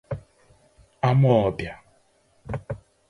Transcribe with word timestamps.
Amawbịa 1.07 1.71